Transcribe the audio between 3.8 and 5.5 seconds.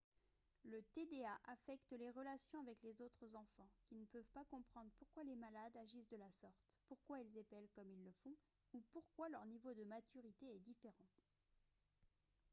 qui ne peuvent pas comprendre pourquoi les